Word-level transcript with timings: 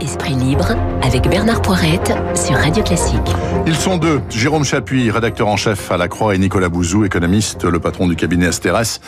Esprit 0.00 0.34
libre 0.34 0.76
avec 1.02 1.28
Bernard 1.28 1.60
Poirette 1.60 2.12
sur 2.34 2.54
Radio 2.56 2.82
Classique. 2.82 3.16
Ils 3.66 3.74
sont 3.74 3.96
deux, 3.96 4.20
Jérôme 4.30 4.64
Chapuis, 4.64 5.10
rédacteur 5.10 5.48
en 5.48 5.56
chef 5.56 5.90
à 5.90 5.96
La 5.96 6.08
Croix, 6.08 6.34
et 6.34 6.38
Nicolas 6.38 6.68
Bouzou, 6.68 7.04
économiste, 7.04 7.64
le 7.64 7.80
patron 7.80 8.06
du 8.06 8.14
cabinet 8.14 8.46
Asteres. 8.46 9.00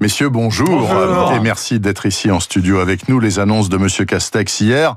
Messieurs, 0.00 0.28
bonjour, 0.28 0.68
bonjour. 0.68 1.32
et 1.32 1.40
merci 1.40 1.80
d'être 1.80 2.06
ici 2.06 2.30
en 2.30 2.40
studio 2.40 2.78
avec 2.78 3.08
nous. 3.08 3.20
Les 3.20 3.38
annonces 3.38 3.68
de 3.68 3.76
Monsieur 3.76 4.04
Castex 4.04 4.60
hier. 4.60 4.96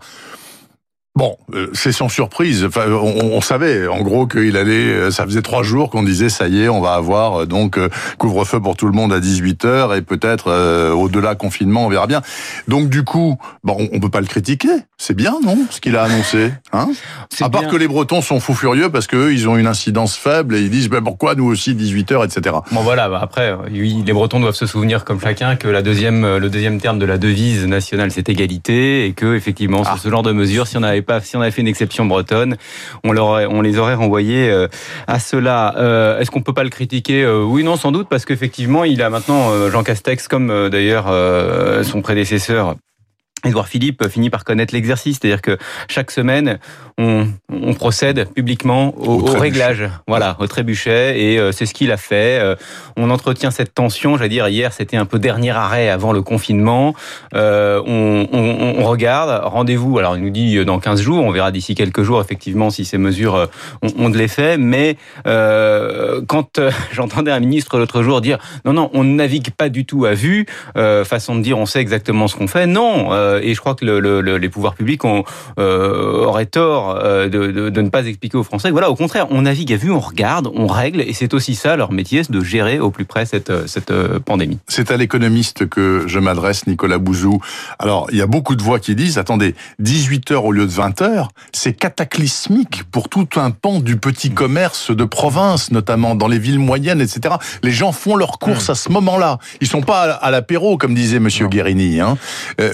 Bon, 1.13 1.35
euh, 1.53 1.67
c'est 1.73 1.91
sans 1.91 2.07
surprise. 2.07 2.63
Enfin, 2.63 2.85
on, 2.89 3.33
on 3.33 3.41
savait, 3.41 3.85
en 3.85 4.01
gros, 4.01 4.27
qu'il 4.27 4.55
allait. 4.55 4.71
euh, 4.93 5.11
Ça 5.11 5.25
faisait 5.25 5.41
trois 5.41 5.61
jours 5.61 5.89
qu'on 5.89 6.03
disait, 6.03 6.29
ça 6.29 6.47
y 6.47 6.61
est, 6.63 6.69
on 6.69 6.79
va 6.79 6.93
avoir 6.93 7.41
euh, 7.41 7.45
donc 7.45 7.77
euh, 7.77 7.89
couvre-feu 8.17 8.61
pour 8.61 8.77
tout 8.77 8.85
le 8.85 8.93
monde 8.93 9.11
à 9.11 9.19
18 9.19 9.65
h 9.65 9.97
et 9.97 10.01
peut-être 10.03 10.45
euh, 10.47 10.91
au-delà 10.93 11.35
confinement, 11.35 11.85
on 11.85 11.89
verra 11.89 12.07
bien. 12.07 12.21
Donc 12.69 12.87
du 12.89 13.03
coup, 13.03 13.37
bon, 13.65 13.75
on, 13.77 13.97
on 13.97 13.99
peut 13.99 14.09
pas 14.09 14.21
le 14.21 14.25
critiquer. 14.27 14.69
C'est 14.97 15.13
bien, 15.13 15.33
non, 15.43 15.57
ce 15.69 15.81
qu'il 15.81 15.97
a 15.97 16.03
annoncé, 16.03 16.53
hein? 16.71 16.87
À 17.41 17.49
part 17.49 17.61
bien. 17.63 17.69
que 17.71 17.75
les 17.75 17.87
Bretons 17.89 18.21
sont 18.21 18.39
fous 18.39 18.53
furieux 18.55 18.89
parce 18.89 19.07
qu'eux, 19.07 19.33
ils 19.33 19.49
ont 19.49 19.57
une 19.57 19.67
incidence 19.67 20.15
faible 20.15 20.55
et 20.55 20.61
ils 20.61 20.69
disent, 20.69 20.87
ben 20.89 21.03
pourquoi 21.03 21.35
nous 21.35 21.45
aussi 21.45 21.75
18 21.75 22.11
h 22.13 22.23
etc. 22.25 22.55
Bon 22.71 22.81
voilà, 22.83 23.09
bah 23.09 23.19
après, 23.21 23.51
euh, 23.51 23.57
oui, 23.69 24.01
les 24.05 24.13
Bretons 24.13 24.39
doivent 24.39 24.55
se 24.55 24.65
souvenir 24.65 25.03
comme 25.03 25.19
chacun 25.19 25.57
que 25.57 25.67
la 25.67 25.81
deuxième, 25.81 26.23
euh, 26.23 26.39
le 26.39 26.49
deuxième 26.49 26.79
terme 26.79 26.99
de 26.99 27.05
la 27.05 27.17
devise 27.17 27.65
nationale 27.67 28.11
c'est 28.11 28.29
égalité 28.29 29.05
et 29.07 29.11
que 29.13 29.35
effectivement 29.35 29.83
sur 29.83 29.97
ce 29.97 30.09
genre 30.09 30.23
de 30.23 30.31
mesures, 30.31 30.67
si 30.67 30.77
on 30.77 30.83
si 31.21 31.35
on 31.35 31.41
avait 31.41 31.51
fait 31.51 31.61
une 31.61 31.67
exception 31.67 32.05
bretonne, 32.05 32.57
on, 33.03 33.11
les 33.61 33.77
aurait 33.77 33.93
renvoyés 33.93 34.49
euh, 34.49 34.67
à 35.07 35.19
cela. 35.19 35.75
Euh, 35.77 36.19
Est-ce 36.19 36.31
qu'on 36.31 36.41
peut 36.41 36.53
pas 36.53 36.63
le 36.63 36.69
critiquer? 36.69 37.23
Euh, 37.23 37.43
Oui, 37.43 37.63
non, 37.63 37.75
sans 37.75 37.91
doute 37.91 38.07
parce 38.09 38.25
qu'effectivement, 38.25 38.83
il 38.83 39.01
a 39.01 39.09
maintenant 39.09 39.69
Jean 39.69 39.83
Castex 39.83 40.27
comme 40.27 40.69
d'ailleurs 40.69 41.05
son 41.83 42.01
prédécesseur. 42.01 42.75
Édouard 43.43 43.67
Philippe 43.67 44.07
finit 44.07 44.29
par 44.29 44.43
connaître 44.43 44.73
l'exercice, 44.73 45.17
c'est-à-dire 45.19 45.41
que 45.41 45.57
chaque 45.89 46.11
semaine, 46.11 46.59
on, 47.01 47.27
on 47.51 47.73
procède 47.73 48.27
publiquement 48.33 48.93
au, 48.97 49.05
Au 49.05 49.15
au 49.17 49.21
trébuchet. 49.23 49.39
réglage, 49.41 49.89
voilà, 50.07 50.35
au 50.39 50.47
trébuchet, 50.47 51.19
et 51.19 51.39
euh, 51.39 51.51
c'est 51.51 51.65
ce 51.65 51.73
qu'il 51.73 51.91
a 51.91 51.97
fait. 51.97 52.39
Euh, 52.39 52.55
on 52.97 53.09
entretient 53.09 53.51
cette 53.51 53.73
tension, 53.73 54.17
j'allais 54.17 54.29
dire, 54.29 54.47
hier 54.47 54.71
c'était 54.73 54.97
un 54.97 55.05
peu 55.05 55.19
dernier 55.19 55.51
arrêt 55.51 55.89
avant 55.89 56.13
le 56.13 56.21
confinement. 56.21 56.93
Euh, 57.33 57.81
on, 57.85 58.27
on- 58.31 58.81
on 58.81 58.83
regarde, 58.85 59.41
rendez-vous, 59.45 59.97
alors 59.99 60.15
il 60.17 60.23
nous 60.23 60.29
dit 60.29 60.63
dans 60.65 60.79
15 60.79 61.01
jours, 61.01 61.23
on 61.23 61.31
verra 61.31 61.51
d'ici 61.51 61.75
quelques 61.75 62.03
jours 62.03 62.21
effectivement 62.21 62.69
si 62.69 62.85
ces 62.85 62.97
mesures 62.97 63.47
ont, 63.97 64.09
de 64.09 64.17
l'effet, 64.17 64.57
mais 64.57 64.97
quand 66.27 66.59
j'entendais 66.91 67.31
un 67.31 67.39
ministre 67.39 67.77
l'autre 67.77 68.03
jour 68.03 68.21
dire 68.21 68.37
non, 68.65 68.73
non, 68.73 68.89
on 68.93 69.03
ne 69.03 69.13
navigue 69.15 69.51
pas 69.51 69.69
du 69.69 69.85
tout 69.85 70.05
à 70.05 70.13
vue, 70.13 70.45
façon 71.05 71.35
de 71.35 71.41
dire 71.41 71.57
on 71.57 71.65
sait 71.65 71.79
exactement 71.79 72.27
ce 72.27 72.35
qu'on 72.35 72.47
fait, 72.47 72.65
non, 72.67 73.11
et 73.41 73.53
je 73.53 73.59
crois 73.59 73.75
que 73.75 73.85
le- 73.85 73.99
le- 73.99 74.21
le- 74.21 74.37
les 74.37 74.49
pouvoirs 74.49 74.75
publics 74.75 75.03
ont, 75.05 75.23
auraient 75.57 76.45
tort 76.45 76.90
euh, 76.97 77.29
de, 77.29 77.51
de- 77.51 77.69
de 77.69 77.81
ne 77.81 77.89
pas 77.89 78.05
expliquer 78.05 78.37
aux 78.37 78.43
Français 78.43 78.71
voilà, 78.71 78.89
au 78.89 78.95
contraire, 78.95 79.27
on 79.31 79.43
navigue 79.43 79.73
à 79.73 79.77
vue, 79.77 79.91
on 79.91 79.99
regarde, 79.99 80.49
on 80.53 80.67
règle, 80.67 81.01
et 81.01 81.13
c'est 81.13 81.33
aussi 81.33 81.55
ça 81.55 81.75
leur 81.75 81.91
métier, 81.91 82.23
c'est 82.23 82.31
de 82.31 82.41
gérer 82.43 82.79
au 82.79 82.91
plus 82.91 83.05
près 83.05 83.25
cette, 83.25 83.49
euh, 83.49 83.67
cette 83.67 83.91
euh, 83.91 84.19
pandémie. 84.19 84.59
C'est 84.67 84.91
à 84.91 84.97
l'économiste 84.97 85.67
que 85.67 86.03
je 86.07 86.19
m'adresse, 86.19 86.67
Nicolas 86.67 86.97
Bouzou. 86.97 87.39
Alors, 87.79 88.07
il 88.11 88.17
y 88.17 88.21
a 88.21 88.27
beaucoup 88.27 88.55
de 88.55 88.61
voix 88.63 88.79
qui 88.79 88.95
disent, 88.95 89.17
attendez, 89.17 89.55
18 89.79 90.31
heures 90.31 90.45
au 90.45 90.51
lieu 90.51 90.65
de 90.65 90.71
20 90.71 91.01
heures, 91.01 91.29
c'est 91.53 91.73
cataclysmique 91.73 92.83
pour 92.91 93.09
tout 93.09 93.27
un 93.35 93.51
pan 93.51 93.79
du 93.79 93.97
petit 93.97 94.31
commerce 94.31 94.91
de 94.91 95.03
province, 95.05 95.71
notamment 95.71 96.15
dans 96.15 96.27
les 96.27 96.39
villes 96.39 96.59
moyennes, 96.59 97.01
etc. 97.01 97.35
Les 97.63 97.71
gens 97.71 97.91
font 97.91 98.15
leurs 98.15 98.37
courses 98.39 98.69
à 98.69 98.75
ce 98.75 98.89
moment-là. 98.89 99.37
Ils 99.61 99.67
sont 99.67 99.81
pas 99.81 100.11
à 100.11 100.31
l'apéro, 100.31 100.77
comme 100.77 100.93
disait 100.93 101.19
Monsieur 101.19 101.47
Guérini. 101.47 101.99
Hein. 101.99 102.17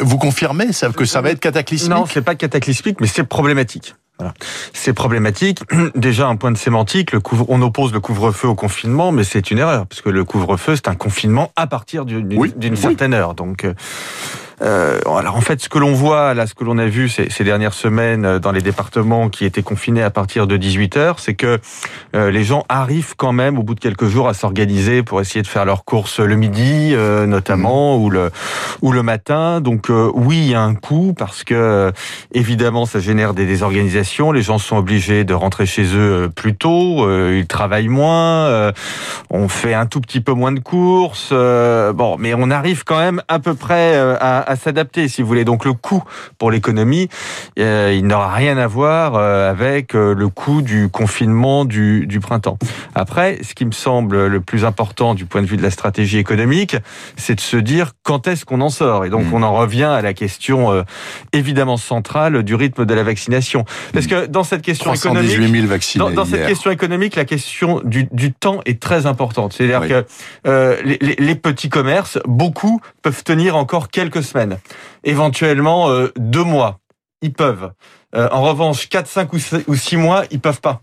Vous 0.02 0.18
confirmez 0.18 0.74
ça, 0.74 0.90
que 0.90 1.06
ça 1.06 1.22
va 1.22 1.30
être 1.32 1.40
cataclysmique? 1.40 1.92
Non, 1.92 2.06
c'est 2.12 2.22
pas 2.22 2.36
cataclysmique, 2.36 3.00
mais 3.02 3.08
c'est 3.08 3.24
problématique. 3.24 3.96
Voilà. 4.20 4.34
C'est 4.74 4.94
problématique. 4.94 5.60
Déjà, 5.96 6.28
un 6.28 6.36
point 6.36 6.52
de 6.52 6.58
sémantique, 6.58 7.12
le 7.12 7.20
couvre, 7.20 7.46
on 7.50 7.62
oppose 7.62 7.94
le 7.94 8.00
couvre-feu 8.00 8.48
au 8.48 8.56
confinement, 8.56 9.12
mais 9.12 9.24
c'est 9.24 9.52
une 9.52 9.60
erreur, 9.60 9.86
parce 9.86 10.02
que 10.02 10.10
le 10.10 10.24
couvre-feu, 10.24 10.76
c'est 10.76 10.88
un 10.88 10.96
confinement 10.96 11.52
à 11.56 11.68
partir 11.68 12.06
d'une 12.06 12.38
Oui, 12.38 12.54
oui. 12.60 12.78
certaine 12.78 13.14
heure. 13.14 13.36
Donc, 13.36 13.66
euh, 14.62 15.00
alors 15.06 15.36
en 15.36 15.42
fait, 15.42 15.62
ce 15.62 15.70
que 15.70 15.78
l'on 15.78 15.94
voit, 15.94 16.34
là, 16.34 16.48
ce 16.48 16.56
que 16.56 16.64
l'on 16.64 16.78
a 16.78 16.86
vu 16.88 17.10
ces, 17.10 17.30
ces 17.30 17.44
dernières 17.44 17.74
semaines 17.74 18.26
euh, 18.26 18.40
dans 18.40 18.52
les 18.52 18.62
départements 18.62 19.30
qui 19.30 19.46
étaient 19.46 19.62
confinés 19.62 20.02
à 20.02 20.10
partir 20.10 20.48
de 20.48 20.58
18 20.58 20.98
heures, 20.98 21.20
c'est 21.20 21.36
que 21.36 21.60
euh, 22.16 22.32
les 22.32 22.44
gens 22.44 22.66
arrivent 22.68 23.16
quand 23.16 23.34
même, 23.34 23.60
au 23.60 23.64
bout 23.64 23.76
de 23.76 23.80
quelques 23.80 24.08
jours, 24.08 24.28
à 24.28 24.34
s'organiser 24.34 25.04
pour 25.04 25.22
essayer 25.22 25.42
de 25.44 25.48
faire 25.48 25.66
leurs 25.66 25.86
courses 25.86 26.20
le 26.20 26.36
midi, 26.36 26.92
euh, 26.94 27.28
notamment, 27.28 27.98
ou 27.98 28.10
le 28.10 28.32
ou 28.82 28.92
le 28.92 29.04
matin. 29.04 29.62
Donc 29.62 29.90
euh, 29.90 30.10
oui, 30.14 30.38
il 30.38 30.50
y 30.52 30.56
a 30.56 30.62
un 30.62 30.74
coût 30.76 31.14
parce 31.18 31.44
que 31.44 31.54
euh, 31.54 31.92
évidemment, 32.32 32.86
ça 32.86 33.00
génère 33.00 33.34
des 33.36 33.46
désorganisations. 33.46 34.32
Les 34.32 34.42
gens 34.42 34.58
sont 34.58 34.78
obligés 34.78 35.24
de 35.24 35.34
rentrer 35.34 35.66
chez 35.66 35.86
eux 35.96 36.30
plus 36.36 36.56
tôt. 36.56 37.06
euh, 37.06 37.38
ils 37.40 37.48
travaillent 37.48 37.88
moins. 37.90 38.48
euh, 38.48 38.72
on 39.30 39.48
fait 39.50 39.74
un 39.74 39.86
tout 39.86 40.02
petit 40.02 40.22
peu 40.22 40.34
moins 40.34 40.52
de 40.52 40.60
courses. 40.60 41.30
euh, 41.32 41.94
bon, 41.94 42.16
mais 42.18 42.34
on 42.36 42.50
arrive 42.50 42.84
quand 42.84 42.98
même 42.98 43.22
à 43.28 43.40
peu 43.40 43.54
près 43.54 43.96
à, 43.98 44.47
à 44.48 44.56
s'adapter, 44.56 45.08
si 45.08 45.22
vous 45.22 45.28
voulez. 45.28 45.46
Donc 45.46 45.66
le 45.66 45.74
coût 45.74 46.04
pour 46.38 46.50
l'économie, 46.52 47.10
euh, 47.60 47.94
il 47.96 48.08
n'aura 48.08 48.34
rien 48.34 48.58
à 48.58 48.66
voir 48.68 49.16
euh, 49.16 49.50
avec 49.50 49.94
euh, 49.96 50.16
le 50.16 50.30
coût 50.30 50.62
du 50.62 50.90
confinement 50.90 51.66
du, 51.66 52.08
du 52.08 52.20
printemps. 52.20 52.58
Après, 52.96 53.40
ce 53.44 53.54
qui 53.54 53.66
me 53.66 53.72
semble 53.72 54.28
le 54.28 54.42
plus 54.42 54.66
important 54.66 55.14
du 55.14 55.26
point 55.26 55.42
de 55.42 55.48
vue 55.48 55.58
de 55.58 55.64
la 55.64 55.72
stratégie 55.72 56.18
économique, 56.18 56.76
c'est 57.18 57.36
de 57.36 57.42
se 57.42 57.58
dire 57.58 57.92
quand 58.04 58.28
est-ce 58.28 58.46
qu'on 58.46 58.62
en 58.62 58.70
sort. 58.70 59.06
Et 59.06 59.10
donc 59.10 59.26
Mm. 59.26 59.34
on 59.34 59.44
en 59.44 59.54
revient 59.54 59.84
à 59.84 60.02
la 60.02 60.14
question 60.14 60.84
évidemment 61.34 61.78
centrale 61.78 62.44
du 62.44 62.56
rythme 62.56 62.86
de 62.86 62.94
la 62.94 63.04
vaccination. 63.04 63.66
Parce 63.94 64.08
que 64.08 64.26
dans 64.28 64.44
cette 64.44 64.62
question 64.62 64.86
318 64.92 65.34
économique, 65.34 65.56
000 65.62 65.68
vaccinés 65.68 66.04
dans, 66.06 66.12
dans 66.12 66.26
cette 66.26 66.46
question 66.48 66.72
économique, 66.72 67.16
la 67.16 67.26
question 67.26 67.82
du, 67.84 68.08
du 68.12 68.32
temps 68.34 68.62
est 68.66 68.80
très 68.80 69.06
importante. 69.06 69.54
C'est-à-dire 69.54 69.82
Oui. 69.82 69.90
que 69.90 70.82
les, 70.86 70.98
les- 71.02 71.16
les 71.20 71.36
petits 71.36 71.70
commerces, 71.70 72.20
beaucoup 72.26 72.80
peuvent 73.02 73.24
tenir 73.24 73.56
encore 73.58 73.90
quelques 73.90 74.24
semaines, 74.24 74.37
éventuellement 75.04 75.90
euh, 75.90 76.12
deux 76.18 76.44
mois. 76.44 76.80
Ils 77.22 77.34
peuvent. 77.34 77.72
Euh, 78.16 78.30
en 78.32 78.42
revanche, 78.42 78.88
4, 78.88 79.06
5 79.06 79.34
ou 79.34 79.38
6 79.40 79.56
ou 79.68 79.76
six 79.76 79.98
mois, 79.98 80.24
ils 80.32 80.40
peuvent 80.40 80.62
pas. 80.62 80.82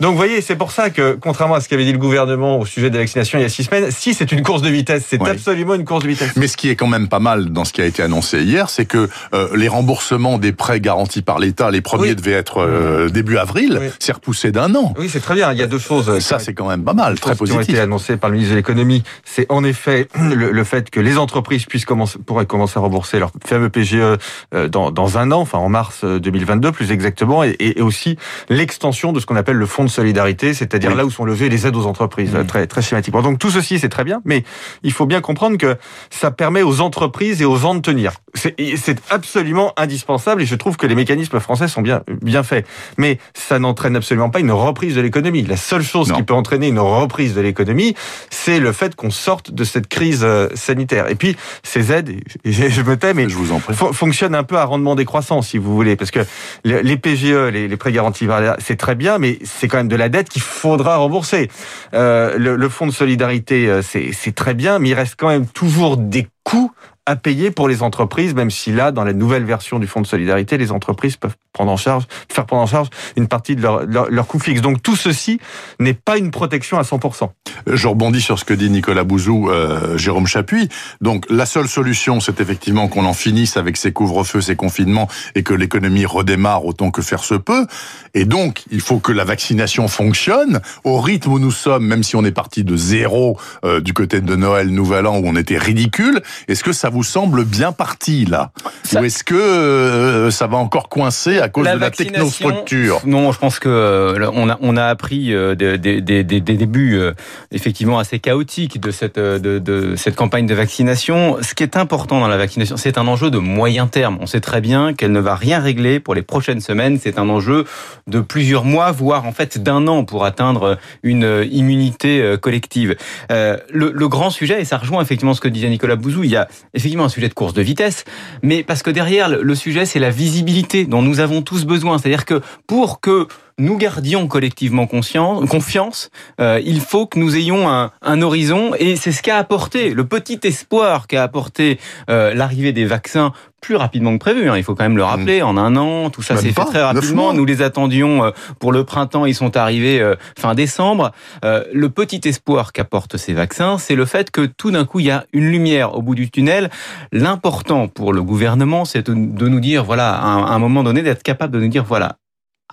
Donc, 0.00 0.10
vous 0.10 0.16
voyez, 0.16 0.40
c'est 0.40 0.56
pour 0.56 0.72
ça 0.72 0.90
que, 0.90 1.16
contrairement 1.20 1.54
à 1.54 1.60
ce 1.60 1.68
qu'avait 1.68 1.84
dit 1.84 1.92
le 1.92 1.98
gouvernement 1.98 2.58
au 2.58 2.66
sujet 2.66 2.90
de 2.90 2.94
la 2.96 3.02
vaccination 3.02 3.38
il 3.38 3.42
y 3.42 3.44
a 3.44 3.48
six 3.48 3.62
semaines, 3.62 3.92
si 3.92 4.12
c'est 4.12 4.32
une 4.32 4.42
course 4.42 4.60
de 4.60 4.70
vitesse, 4.70 5.04
c'est 5.08 5.22
Oui. 5.22 5.30
absolument 5.30 5.74
une 5.74 5.84
course 5.84 6.02
de 6.02 6.08
vitesse. 6.08 6.32
Mais 6.34 6.48
ce 6.48 6.56
qui 6.56 6.68
est 6.70 6.74
quand 6.74 6.88
même 6.88 7.06
pas 7.08 7.20
mal 7.20 7.50
dans 7.50 7.64
ce 7.64 7.72
qui 7.72 7.80
a 7.80 7.84
été 7.86 8.02
annoncé 8.02 8.42
hier, 8.42 8.68
c'est 8.70 8.86
que 8.86 9.08
euh, 9.34 9.48
les 9.54 9.68
remboursements 9.68 10.36
des 10.38 10.52
prêts 10.52 10.80
garantis 10.80 11.22
par 11.22 11.38
l'État, 11.38 11.70
les 11.70 11.80
premiers 11.80 12.08
Oui. 12.08 12.16
devaient 12.16 12.32
être 12.32 12.58
euh, 12.58 13.08
début 13.08 13.38
avril, 13.38 13.78
Oui. 13.80 13.88
c'est 14.00 14.10
repoussé 14.12 14.50
d'un 14.50 14.74
an. 14.74 14.94
Oui, 14.98 15.08
c'est 15.08 15.20
très 15.20 15.34
bien. 15.36 15.52
Il 15.52 15.58
y 15.58 15.62
a 15.62 15.68
deux 15.68 15.78
choses. 15.78 16.18
Ça, 16.18 16.40
c'est 16.40 16.54
quand 16.54 16.68
même 16.68 16.82
pas 16.82 16.94
mal, 16.94 17.20
très 17.20 17.36
choses 17.36 17.48
qui 17.48 17.52
ont 17.52 17.56
positif. 17.58 17.74
été 17.76 17.82
annoncées 17.82 18.16
par 18.16 18.30
le 18.30 18.34
ministre 18.34 18.50
de 18.52 18.56
l'économie, 18.58 19.04
c'est 19.24 19.46
en 19.48 19.62
effet 19.62 20.08
le, 20.20 20.50
le 20.50 20.64
fait 20.64 20.90
que 20.90 20.98
les 20.98 21.18
entreprises 21.18 21.66
puissent 21.66 21.84
commencer, 21.84 22.18
pourraient 22.26 22.46
commencer 22.46 22.78
à 22.78 22.82
rembourser 22.82 23.20
leur 23.20 23.30
fameux 23.46 23.68
PGE 23.68 23.94
euh, 23.94 24.68
dans, 24.68 24.90
dans 24.90 25.18
un 25.18 25.30
an, 25.30 25.40
enfin 25.40 25.58
en 25.58 25.68
mars 25.68 26.00
euh, 26.02 26.18
2022 26.64 26.72
plus 26.72 26.90
exactement, 26.92 27.44
et, 27.44 27.56
et 27.58 27.80
aussi 27.82 28.16
l'extension 28.48 29.12
de 29.12 29.20
ce 29.20 29.26
qu'on 29.26 29.36
appelle 29.36 29.56
le 29.56 29.66
fonds 29.66 29.84
de 29.84 29.88
solidarité, 29.90 30.54
c'est-à-dire 30.54 30.90
Oui. 30.90 30.96
là 30.96 31.04
où 31.04 31.10
sont 31.10 31.24
levées 31.24 31.48
les 31.48 31.66
aides 31.66 31.76
aux 31.76 31.86
entreprises, 31.86 32.34
euh, 32.34 32.44
très, 32.44 32.66
très 32.66 32.82
schématiquement. 32.82 33.22
Donc 33.22 33.38
tout 33.38 33.50
ceci, 33.50 33.78
c'est 33.78 33.88
très 33.88 34.04
bien, 34.04 34.20
mais 34.24 34.44
il 34.82 34.92
faut 34.92 35.06
bien 35.06 35.20
comprendre 35.20 35.56
que 35.58 35.76
ça 36.10 36.30
permet 36.30 36.62
aux 36.62 36.80
entreprises 36.80 37.42
et 37.42 37.44
aux 37.44 37.56
gens 37.56 37.74
de 37.74 37.80
tenir. 37.80 38.12
C'est 38.34 39.00
absolument 39.10 39.72
indispensable 39.76 40.42
et 40.42 40.46
je 40.46 40.54
trouve 40.54 40.76
que 40.76 40.86
les 40.86 40.94
mécanismes 40.94 41.38
français 41.40 41.68
sont 41.68 41.82
bien, 41.82 42.02
bien 42.22 42.42
faits. 42.42 42.66
Mais 42.98 43.18
ça 43.34 43.58
n'entraîne 43.58 43.96
absolument 43.96 44.30
pas 44.30 44.40
une 44.40 44.50
reprise 44.52 44.94
de 44.96 45.00
l'économie. 45.00 45.42
La 45.42 45.56
seule 45.56 45.82
chose 45.82 46.08
Non. 46.08 46.16
qui 46.16 46.22
peut 46.22 46.34
entraîner 46.34 46.68
une 46.68 46.78
reprise 46.80 47.34
de 47.34 47.40
l'économie, 47.40 47.94
c'est 48.30 48.58
le 48.60 48.72
fait 48.72 48.94
qu'on 48.96 49.10
sorte 49.10 49.52
de 49.52 49.64
cette 49.64 49.86
crise 49.88 50.20
euh, 50.24 50.48
sanitaire. 50.54 51.08
Et 51.10 51.14
puis, 51.14 51.36
ces 51.62 51.92
aides, 51.92 52.12
je 52.44 52.82
me 52.82 52.96
tais, 52.96 53.14
mais 53.14 53.28
Je 53.28 53.36
vous 53.36 53.52
en 53.52 53.60
prie. 53.60 53.74
fon- 53.74 53.92
fonctionnent 53.92 54.34
un 54.34 54.42
peu 54.44 54.56
à 54.58 54.64
rendement 54.64 54.94
décroissant, 54.94 55.42
si 55.42 55.58
vous 55.58 55.74
voulez, 55.74 55.96
parce 55.96 56.10
que 56.10 56.20
les 56.64 56.96
PGE, 56.96 57.50
les, 57.52 57.68
les 57.68 57.76
prêts 57.76 57.92
garantis 57.92 58.28
c'est 58.58 58.76
très 58.76 58.94
bien, 58.94 59.18
mais 59.18 59.38
c'est 59.44 59.68
quand 59.68 59.78
même 59.78 59.88
de 59.88 59.96
la 59.96 60.08
dette 60.08 60.28
qu'il 60.28 60.42
faudra 60.42 60.96
rembourser. 60.96 61.50
Euh, 61.94 62.36
le, 62.38 62.56
le 62.56 62.68
fonds 62.68 62.86
de 62.86 62.92
solidarité, 62.92 63.68
euh, 63.68 63.82
c'est 63.82 64.34
très 64.34 64.54
bien, 64.54 64.78
mais 64.78 64.90
il 64.90 64.94
reste 64.94 65.14
quand 65.16 65.28
même 65.28 65.46
toujours 65.46 65.96
des 65.96 66.26
coûts 66.42 66.72
à 67.06 67.16
payer 67.16 67.50
pour 67.50 67.68
les 67.68 67.82
entreprises, 67.82 68.34
même 68.34 68.50
si 68.50 68.72
là, 68.72 68.90
dans 68.90 69.04
la 69.04 69.12
nouvelle 69.12 69.44
version 69.44 69.78
du 69.78 69.86
fonds 69.86 70.00
de 70.00 70.06
solidarité, 70.06 70.56
les 70.56 70.72
entreprises 70.72 71.16
peuvent 71.16 71.36
prendre 71.52 71.70
en 71.70 71.76
charge, 71.76 72.04
faire 72.32 72.46
prendre 72.46 72.62
en 72.62 72.66
charge 72.66 72.88
une 73.16 73.28
partie 73.28 73.56
de 73.56 73.62
leur, 73.62 73.84
leur, 73.84 74.10
leur 74.10 74.26
coût 74.26 74.38
fixe. 74.38 74.60
Donc 74.60 74.82
tout 74.82 74.96
ceci 74.96 75.38
n'est 75.78 75.94
pas 75.94 76.16
une 76.18 76.30
protection 76.30 76.78
à 76.78 76.82
100%. 76.82 77.30
Je 77.66 77.88
rebondis 77.88 78.20
sur 78.20 78.38
ce 78.38 78.44
que 78.44 78.54
dit 78.54 78.70
Nicolas 78.70 79.04
Bouzou, 79.04 79.50
euh, 79.50 79.96
Jérôme 79.98 80.26
Chapuis. 80.26 80.68
Donc 81.00 81.26
la 81.30 81.46
seule 81.46 81.68
solution, 81.68 82.20
c'est 82.20 82.40
effectivement 82.40 82.88
qu'on 82.88 83.04
en 83.04 83.12
finisse 83.12 83.56
avec 83.56 83.76
ces 83.76 83.92
couvre-feux, 83.92 84.40
ces 84.40 84.56
confinements, 84.56 85.08
et 85.34 85.42
que 85.42 85.54
l'économie 85.54 86.06
redémarre 86.06 86.64
autant 86.64 86.90
que 86.90 87.02
faire 87.02 87.22
se 87.22 87.34
peut. 87.34 87.66
Et 88.14 88.24
donc, 88.24 88.62
il 88.70 88.80
faut 88.80 88.98
que 88.98 89.12
la 89.12 89.24
vaccination 89.24 89.88
fonctionne 89.88 90.60
au 90.84 91.00
rythme 91.00 91.32
où 91.32 91.38
nous 91.38 91.50
sommes, 91.50 91.86
même 91.86 92.02
si 92.02 92.16
on 92.16 92.24
est 92.24 92.32
parti 92.32 92.64
de 92.64 92.76
zéro 92.76 93.38
euh, 93.64 93.80
du 93.80 93.92
côté 93.92 94.20
de 94.20 94.36
Noël, 94.36 94.68
Nouvel 94.68 95.06
An, 95.06 95.18
où 95.18 95.22
on 95.26 95.36
était 95.36 95.58
ridicule. 95.58 96.22
Est-ce 96.48 96.64
que 96.64 96.72
ça 96.72 96.90
vous 96.94 97.02
semble 97.02 97.44
bien 97.44 97.72
parti 97.72 98.24
là 98.24 98.50
Ça- 98.84 99.00
Ou 99.00 99.04
est-ce 99.04 99.24
que 99.24 99.34
euh, 99.34 100.30
ça 100.30 100.46
va 100.46 100.56
encore 100.58 100.88
coincer 100.88 101.38
à 101.40 101.48
cause 101.48 101.64
de 101.64 101.70
la 101.70 101.76
vaccination- 101.76 102.24
technostructure? 102.48 103.00
Non, 103.04 103.32
je 103.32 103.38
pense 103.38 103.58
que 103.58 103.68
euh, 103.68 104.30
on 104.32 104.48
a 104.48 104.58
on 104.60 104.76
a 104.76 104.84
appris 104.84 105.34
euh, 105.34 105.54
des, 105.54 105.76
des, 105.78 106.00
des, 106.00 106.22
des- 106.22 106.40
débuts 106.40 106.96
euh, 106.98 107.12
effectivement 107.50 107.98
assez 107.98 108.18
chaotiques 108.20 108.80
de 108.80 108.90
cette 108.92 109.18
euh, 109.18 109.38
de, 109.38 109.58
de 109.58 109.96
cette 109.96 110.14
campagne 110.14 110.46
de 110.46 110.54
vaccination. 110.54 111.38
Ce 111.42 111.54
qui 111.54 111.62
est 111.64 111.76
important 111.76 112.20
dans 112.20 112.28
la 112.28 112.36
vaccination, 112.36 112.76
c'est 112.76 112.96
un 112.96 113.06
enjeu 113.08 113.30
de 113.30 113.38
moyen 113.38 113.86
terme. 113.88 114.18
On 114.20 114.26
sait 114.26 114.40
très 114.40 114.60
bien 114.60 114.94
qu'elle 114.94 115.12
ne 115.12 115.20
va 115.20 115.34
rien 115.34 115.58
régler 115.58 115.98
pour 115.98 116.14
les 116.14 116.22
prochaines 116.22 116.60
semaines. 116.60 116.98
C'est 117.02 117.18
un 117.18 117.28
enjeu 117.28 117.64
de 118.06 118.20
plusieurs 118.20 118.64
mois, 118.64 118.92
voire 118.92 119.26
en 119.26 119.32
fait 119.32 119.58
d'un 119.62 119.88
an 119.88 120.04
pour 120.04 120.24
atteindre 120.24 120.78
une 121.02 121.44
immunité 121.50 122.36
collective. 122.40 122.94
Euh, 123.32 123.56
le, 123.72 123.90
le 123.92 124.08
grand 124.08 124.30
sujet, 124.30 124.60
et 124.60 124.64
ça 124.64 124.78
rejoint 124.78 125.02
effectivement 125.02 125.34
ce 125.34 125.40
que 125.40 125.48
disait 125.48 125.68
Nicolas 125.68 125.96
Bouzou, 125.96 126.22
il 126.22 126.30
y 126.30 126.36
a 126.36 126.46
effectivement 126.72 126.83
un 127.04 127.08
sujet 127.08 127.28
de 127.28 127.34
course 127.34 127.54
de 127.54 127.62
vitesse, 127.62 128.04
mais 128.42 128.62
parce 128.62 128.82
que 128.82 128.90
derrière, 128.90 129.28
le- 129.28 129.54
sujet, 129.54 129.86
c'est 129.86 129.98
la 130.00 130.10
visibilité 130.10 130.84
dont 130.84 131.00
nous 131.02 131.20
avons 131.20 131.42
tous 131.42 131.64
besoin. 131.64 131.98
C'est-à-dire 131.98 132.24
que 132.24 132.40
pour 132.66 133.00
que 133.00 133.26
nous 133.58 133.76
gardions 133.76 134.26
collectivement 134.26 134.86
confiance, 134.86 136.10
euh, 136.40 136.60
il 136.64 136.80
faut 136.80 137.06
que 137.06 137.18
nous 137.18 137.36
ayons 137.36 137.68
un, 137.68 137.92
un 138.02 138.22
horizon, 138.22 138.72
et 138.78 138.96
c'est 138.96 139.12
ce 139.12 139.22
qu'a 139.22 139.38
apporté, 139.38 139.90
le 139.94 140.04
petit 140.04 140.40
espoir 140.44 141.06
qu'a 141.06 141.22
apporté 141.22 141.78
euh, 142.10 142.34
l'arrivée 142.34 142.72
des 142.72 142.84
vaccins 142.84 143.32
plus 143.60 143.76
rapidement 143.76 144.12
que 144.12 144.18
prévu. 144.18 144.50
hein. 144.50 144.58
Il 144.58 144.62
faut 144.62 144.74
quand 144.74 144.84
même 144.84 144.96
le 144.98 145.04
rappeler, 145.04 145.40
en 145.40 145.56
un 145.56 145.74
an, 145.76 146.10
tout 146.10 146.20
ça 146.20 146.36
s'est 146.36 146.52
fait 146.52 146.64
très 146.66 146.82
rapidement. 146.82 147.32
Nous 147.32 147.44
les 147.46 147.62
attendions 147.62 148.24
euh, 148.24 148.30
pour 148.58 148.72
le 148.72 148.84
printemps, 148.84 149.24
ils 149.24 149.34
sont 149.34 149.56
arrivés 149.56 150.00
euh, 150.00 150.16
fin 150.38 150.54
décembre. 150.54 151.12
Euh, 151.46 151.64
le 151.72 151.88
petit 151.88 152.20
espoir 152.28 152.72
qu'apportent 152.72 153.16
ces 153.16 153.32
vaccins, 153.32 153.78
c'est 153.78 153.94
le 153.94 154.04
fait 154.04 154.30
que 154.30 154.44
tout 154.44 154.70
d'un 154.70 154.84
coup, 154.84 155.00
il 155.00 155.06
y 155.06 155.10
a 155.10 155.24
une 155.32 155.46
lumière 155.46 155.94
au 155.94 156.02
bout 156.02 156.14
du 156.14 156.30
tunnel. 156.30 156.68
L'important 157.10 157.88
pour 157.88 158.12
le 158.12 158.22
gouvernement, 158.22 158.84
c'est 158.84 159.08
de, 159.08 159.14
de 159.14 159.48
nous 159.48 159.60
dire, 159.60 159.82
voilà, 159.84 160.12
à 160.14 160.26
un 160.54 160.58
moment 160.58 160.82
donné, 160.82 161.00
d'être 161.02 161.22
capable 161.22 161.54
de 161.54 161.60
nous 161.60 161.68
dire, 161.68 161.84
voilà, 161.84 162.16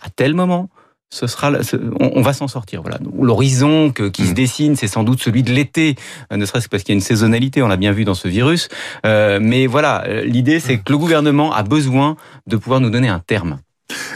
à 0.01 0.09
tel 0.09 0.33
moment, 0.33 0.69
ce 1.13 1.27
sera, 1.27 1.51
on, 1.99 2.21
va 2.21 2.31
s'en 2.31 2.47
sortir. 2.47 2.81
Voilà, 2.81 2.97
l'horizon 3.21 3.91
qui 3.91 4.25
se 4.25 4.31
Mm. 4.31 4.33
dessine, 4.33 4.75
c'est 4.77 4.87
sans 4.87 5.03
doute 5.03 5.21
celui 5.21 5.43
de 5.43 5.51
l'été, 5.51 5.95
euh, 6.31 6.37
ne 6.37 6.45
serait-ce 6.45 6.65
que 6.67 6.71
parce 6.71 6.83
qu'il 6.83 6.93
y 6.93 6.95
a 6.95 6.99
une 6.99 7.01
saisonnalité, 7.01 7.61
on 7.61 7.67
l'a 7.67 7.75
bien 7.75 7.91
vu 7.91 8.05
dans 8.05 8.13
ce 8.13 8.29
virus. 8.29 8.69
Euh, 9.05 9.39
mais 9.41 9.67
voilà, 9.67 10.05
euh, 10.07 10.23
l'idée, 10.23 10.61
c'est 10.61 10.77
que 10.77 10.91
le 10.91 10.97
gouvernement 10.97 11.53
a 11.53 11.63
besoin 11.63 12.15
de 12.47 12.55
pouvoir 12.55 12.79
nous 12.79 12.89
donner 12.89 13.09
un 13.09 13.19
terme. 13.19 13.59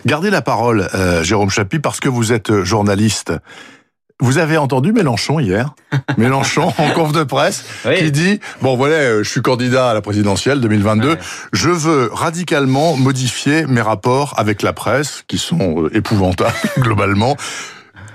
Gardez 0.06 0.30
la 0.30 0.42
parole, 0.42 0.88
euh, 0.96 1.22
Jérôme 1.22 1.50
Chapuis, 1.50 1.80
parce 1.80 2.00
que 2.00 2.08
vous 2.08 2.32
êtes 2.32 2.64
journaliste. 2.64 3.34
Vous 4.22 4.38
avez 4.38 4.56
entendu 4.58 4.94
Mélenchon 4.94 5.40
hier 5.40 5.76
Mélenchon 6.18 6.72
en 6.78 6.90
conf 6.92 7.12
de 7.12 7.24
presse 7.24 7.66
Oui. 7.86 7.98
qui 7.98 8.12
dit 8.12 8.40
bon 8.62 8.78
voilà 8.78 8.96
euh, 8.96 9.24
je 9.24 9.30
suis 9.30 9.42
candidat 9.42 9.90
à 9.90 9.94
la 9.94 10.02
présidentielle 10.02 10.62
2022 10.62 11.10
Ouais. 11.10 11.18
je 11.52 11.70
veux 11.70 12.10
radicalement 12.14 12.96
modifier 12.96 13.66
mes 13.66 13.82
rapports 13.82 14.34
avec 14.38 14.62
la 14.62 14.72
presse 14.72 15.24
qui 15.28 15.38
sont 15.38 15.84
euh, 15.84 15.96
épouvantables 15.98 16.56
globalement 16.80 17.36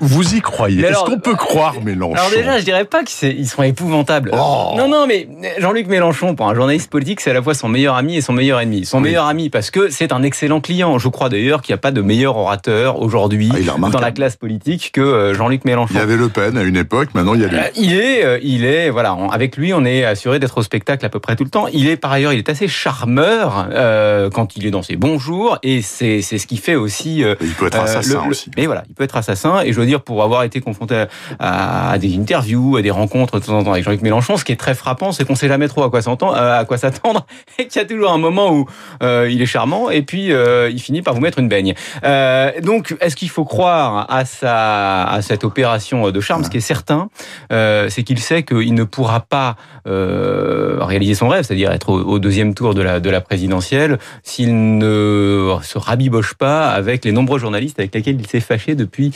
vous 0.00 0.34
y 0.34 0.40
croyez 0.40 0.84
est-ce 0.84 1.04
qu'on 1.04 1.18
peut 1.18 1.34
croire 1.36 1.74
Mélenchon 1.84 2.14
Alors 2.14 2.30
déjà, 2.30 2.58
je 2.58 2.64
dirais 2.64 2.84
pas 2.84 3.04
qu'ils 3.04 3.48
sont 3.48 3.62
épouvantables. 3.62 4.30
Oh. 4.34 4.74
Non, 4.76 4.88
non, 4.88 5.06
mais 5.06 5.28
Jean-Luc 5.58 5.86
Mélenchon, 5.88 6.34
pour 6.34 6.48
un 6.48 6.54
journaliste 6.54 6.90
politique, 6.90 7.20
c'est 7.20 7.30
à 7.30 7.34
la 7.34 7.42
fois 7.42 7.54
son 7.54 7.68
meilleur 7.68 7.94
ami 7.96 8.16
et 8.16 8.20
son 8.20 8.32
meilleur 8.32 8.60
ennemi. 8.60 8.84
Son 8.84 8.98
Oui. 8.98 9.04
meilleur 9.04 9.26
ami 9.26 9.50
parce 9.50 9.70
que 9.70 9.88
c'est 9.90 10.12
un 10.12 10.22
excellent 10.22 10.60
client. 10.60 10.98
Je 10.98 11.08
crois 11.08 11.28
d'ailleurs 11.28 11.62
qu'il 11.62 11.72
n'y 11.72 11.78
a 11.78 11.82
pas 11.82 11.90
de 11.92 12.00
meilleur 12.02 12.36
orateur 12.36 13.00
aujourd'hui 13.00 13.50
Ah, 13.52 13.88
dans 13.90 14.00
la 14.00 14.10
classe 14.12 14.36
politique 14.36 14.90
que 14.92 15.00
euh, 15.00 15.34
Jean-Luc 15.34 15.64
Mélenchon. 15.64 15.94
il 15.94 15.98
y 15.98 16.02
avait 16.02 16.16
Le 16.16 16.28
Pen 16.28 16.56
à 16.56 16.62
une 16.62 16.76
époque 16.76 17.08
maintenant 17.14 17.34
il 17.34 17.40
y 17.42 17.44
a 17.44 17.48
lui 17.48 17.56
Euh, 17.56 17.62
Il 17.76 17.94
est, 17.94 18.24
euh, 18.24 18.38
il 18.42 18.64
est, 18.64 18.90
voilà, 18.90 19.16
avec 19.32 19.56
lui, 19.56 19.72
on 19.74 19.84
est 19.84 20.04
assuré 20.04 20.38
d'être 20.38 20.58
au 20.58 20.62
spectacle 20.62 21.04
à 21.04 21.08
peu 21.08 21.18
près 21.20 21.36
tout 21.36 21.44
le 21.44 21.50
temps. 21.50 21.66
Il 21.72 21.88
est 21.88 21.96
par 21.96 22.12
ailleurs, 22.12 22.32
il 22.32 22.38
est 22.38 22.48
assez 22.48 22.68
charmeur 22.68 23.68
euh, 23.72 24.30
quand 24.30 24.56
il 24.56 24.66
est 24.66 24.70
dans 24.70 24.82
ses 24.82 24.96
bons 24.96 25.18
jours, 25.18 25.58
et 25.62 25.82
c'est 25.82 26.22
ce 26.22 26.46
qui 26.46 26.56
fait 26.56 26.74
aussi. 26.76 27.22
euh, 27.24 27.34
il 27.40 27.48
peut 27.54 27.66
être 27.66 27.78
euh, 27.78 27.84
assassin 27.84 28.22
le- 28.24 28.30
aussi 28.30 28.50
Mais 28.56 28.66
voilà, 28.66 28.82
il 28.88 28.94
peut 28.94 29.04
être 29.04 29.16
assassin. 29.16 29.62
Et 29.64 29.72
je 29.72 29.80
dire, 29.90 30.02
pour 30.02 30.22
avoir 30.22 30.44
été 30.44 30.60
confronté 30.60 31.04
à, 31.38 31.90
à 31.90 31.98
des 31.98 32.16
interviews, 32.16 32.76
à 32.76 32.82
des 32.82 32.90
rencontres 32.90 33.40
de 33.40 33.44
temps 33.44 33.58
en 33.58 33.64
temps 33.64 33.72
avec 33.72 33.84
Jean-Luc 33.84 34.02
Mélenchon, 34.02 34.36
ce 34.36 34.44
qui 34.44 34.52
est 34.52 34.56
très 34.56 34.74
frappant, 34.74 35.12
c'est 35.12 35.24
qu'on 35.24 35.34
sait 35.34 35.48
jamais 35.48 35.68
trop 35.68 35.82
à 35.82 35.90
quoi 35.90 36.02
s'entendre, 36.02 36.36
euh, 36.36 36.60
à 36.60 36.64
quoi 36.64 36.78
s'attendre, 36.78 37.26
et 37.58 37.66
qu'il 37.66 37.80
y 37.80 37.84
a 37.84 37.88
toujours 37.88 38.12
un 38.12 38.18
moment 38.18 38.52
où 38.52 38.66
euh, 39.02 39.28
il 39.30 39.42
est 39.42 39.46
charmant, 39.46 39.90
et 39.90 40.02
puis 40.02 40.32
euh, 40.32 40.70
il 40.70 40.80
finit 40.80 41.02
par 41.02 41.14
vous 41.14 41.20
mettre 41.20 41.38
une 41.38 41.48
baigne. 41.48 41.74
Euh, 42.04 42.52
donc, 42.62 42.96
est-ce 43.00 43.16
qu'il 43.16 43.30
faut 43.30 43.44
croire 43.44 44.06
à 44.10 44.24
sa 44.24 45.04
à 45.04 45.22
cette 45.22 45.44
opération 45.44 46.10
de 46.10 46.20
charme? 46.20 46.44
Ce 46.44 46.50
qui 46.50 46.58
est 46.58 46.60
certain, 46.60 47.08
euh, 47.52 47.88
c'est 47.88 48.02
qu'il 48.02 48.18
sait 48.18 48.42
qu'il 48.42 48.74
ne 48.74 48.84
pourra 48.84 49.20
pas 49.20 49.56
euh, 49.86 50.78
réaliser 50.80 51.14
son 51.14 51.28
rêve, 51.28 51.44
c'est-à-dire 51.44 51.72
être 51.72 51.90
au, 51.90 52.00
au 52.00 52.18
deuxième 52.18 52.54
tour 52.54 52.74
de 52.74 52.82
la 52.82 53.00
de 53.00 53.10
la 53.10 53.20
présidentielle, 53.20 53.98
s'il 54.22 54.78
ne 54.78 55.56
se 55.62 55.78
rabiboche 55.78 56.34
pas 56.34 56.70
avec 56.70 57.04
les 57.04 57.12
nombreux 57.12 57.38
journalistes 57.38 57.78
avec 57.78 57.94
lesquels 57.94 58.20
il 58.20 58.26
s'est 58.26 58.40
fâché 58.40 58.74
depuis 58.74 59.12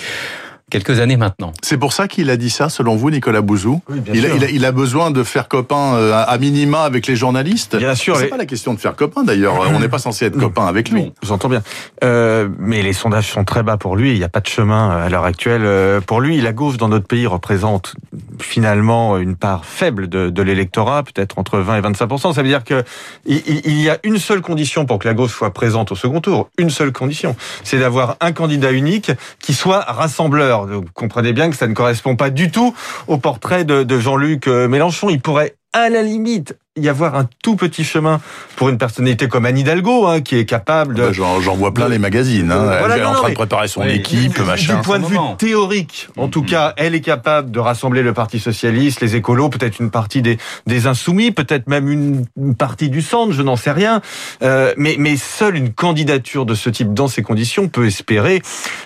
quelques 0.82 0.98
années 1.00 1.16
maintenant. 1.16 1.52
c'est 1.62 1.78
pour 1.78 1.92
ça 1.92 2.08
qu'il 2.08 2.30
a 2.30 2.36
dit 2.36 2.50
ça 2.50 2.68
selon 2.68 2.96
vous 2.96 3.10
Nicolas 3.10 3.40
Bouzou 3.42 3.80
Oui, 3.88 4.00
bien 4.00 4.12
il 4.14 4.24
a, 4.26 4.28
sûr. 4.28 4.36
il, 4.36 4.44
a, 4.44 4.50
il 4.50 4.64
a 4.64 4.72
besoin 4.72 5.10
de 5.10 5.22
faire 5.22 5.48
copain 5.48 5.94
euh, 5.94 6.24
à 6.26 6.36
minima 6.38 6.82
avec 6.82 7.06
les 7.06 7.16
journalistes 7.16 7.76
Bien 7.76 7.94
sûr, 7.94 8.16
c'est 8.16 8.24
les- 8.24 8.28
pas 8.28 8.36
la 8.36 8.46
question 8.46 8.74
de 8.74 8.80
faire 8.80 8.96
copain 8.96 9.22
d'ailleurs 9.24 9.54
on 9.74 9.78
n'est 9.80 9.88
pas 9.88 9.98
censé 9.98 10.26
être 10.26 10.38
copain 10.38 10.66
avec 10.66 10.90
lui 10.90 11.12
J'entends 11.22 11.48
bien. 11.48 11.62
Euh, 12.02 12.48
mais 12.58 12.82
les 12.82 12.92
sondages 12.92 13.30
sont 13.30 13.44
très 13.44 13.62
bas 13.62 13.76
pour 13.76 13.96
lui. 13.96 14.12
Il 14.12 14.18
n'y 14.18 14.24
a 14.24 14.28
pas 14.28 14.40
de 14.40 14.46
chemin 14.46 14.90
euh, 14.90 15.06
à 15.06 15.08
l'heure 15.08 15.24
actuelle 15.24 16.00
pour 16.02 16.20
lui. 16.20 16.40
La 16.40 16.52
gauche 16.52 16.76
dans 16.76 16.88
notre 16.88 17.06
pays 17.06 17.26
représente 17.26 17.94
finalement 18.40 19.16
une 19.18 19.36
part 19.36 19.64
faible 19.64 20.08
de, 20.08 20.30
de 20.30 20.42
l'électorat, 20.42 21.02
peut-être 21.02 21.38
entre 21.38 21.58
20 21.58 21.76
et 21.76 21.80
25 21.80 22.08
Ça 22.18 22.42
veut 22.42 22.48
dire 22.48 22.64
que 22.64 22.84
il- 23.26 23.42
il 23.64 23.80
y 23.80 23.88
a 23.90 23.98
une 24.02 24.18
seule 24.18 24.40
condition 24.40 24.86
pour 24.86 24.98
que 24.98 25.08
la 25.08 25.14
gauche 25.14 25.32
soit 25.32 25.52
présente 25.52 25.92
au 25.92 25.94
second 25.96 26.20
tour. 26.20 26.48
Une 26.58 26.70
seule 26.70 26.92
condition, 26.92 27.36
c'est 27.62 27.78
d'avoir 27.78 28.16
un 28.20 28.32
candidat 28.32 28.72
unique 28.72 29.12
qui 29.40 29.54
soit 29.54 29.80
rassembleur. 29.80 30.63
Vous 30.66 30.84
comprenez 30.94 31.32
bien 31.32 31.50
que 31.50 31.56
ça 31.56 31.66
ne 31.66 31.74
correspond 31.74 32.16
pas 32.16 32.30
du 32.30 32.50
tout 32.50 32.74
au 33.06 33.18
portrait 33.18 33.64
de, 33.64 33.82
de 33.82 33.98
Jean-Luc 33.98 34.48
euh, 34.48 34.68
Mélenchon. 34.68 35.08
Il 35.10 35.20
pourrait 35.20 35.56
à 35.74 35.90
la 35.90 36.02
limite 36.02 36.56
y 36.76 36.88
avoir 36.88 37.14
un 37.14 37.28
tout 37.40 37.54
petit 37.54 37.84
chemin 37.84 38.20
pour 38.56 38.68
une 38.68 38.78
personnalité 38.78 39.28
comme 39.28 39.46
Anne 39.46 39.56
Hidalgo, 39.58 40.08
hein, 40.08 40.20
qui 40.22 40.36
est 40.36 40.44
capable 40.44 40.94
de, 40.96 41.02
Bah, 41.02 41.12
J'en 41.12 41.40
j'en 41.40 41.54
vois 41.54 41.72
plein 41.72 41.88
les 41.88 42.00
magazines. 42.00 42.50
Hein. 42.50 42.64
Voilà, 42.80 42.96
Elle 42.96 43.00
est 43.00 43.04
non, 43.04 43.10
en 43.10 43.12
train 43.14 43.22
mais- 43.26 43.30
de 43.30 43.34
préparer 43.36 43.68
son 43.68 43.82
Oui. 43.82 43.90
équipe, 43.92 44.34
du 44.34 44.42
machin. 44.42 44.78
point 44.82 44.98
de 44.98 45.06
vue 45.06 45.14
moment. 45.14 45.36
théorique, 45.36 46.08
en 46.16 46.26
tout 46.26 46.40
Mhm. 46.40 46.46
cas, 46.48 46.74
elle 46.76 46.96
est 46.96 47.00
capable 47.00 47.52
de 47.52 47.60
rassembler 47.60 48.02
le 48.02 48.12
Parti 48.12 48.40
socialiste, 48.40 49.00
les 49.02 49.14
écolos, 49.14 49.50
peut-être 49.50 49.78
une 49.78 49.92
partie 49.92 50.20
des, 50.20 50.36
des 50.66 50.88
insoumis, 50.88 51.30
peut-être 51.30 51.68
même 51.68 51.88
une, 51.88 52.24
une 52.36 52.56
partie 52.56 52.88
du 52.90 53.02
centre, 53.02 53.30
je 53.32 53.42
n'en 53.42 53.54
sais 53.54 53.70
rien. 53.70 54.00
Euh, 54.42 54.74
mais, 54.76 54.96
mais 54.98 55.16
seule 55.16 55.54
une 55.54 55.72
candidature 55.72 56.44
de 56.44 56.56
ce 56.56 56.70
type 56.70 56.92
dans 56.92 57.06
ces 57.06 57.22
conditions 57.22 57.68
peut 57.68 57.86
espérer 57.86 58.42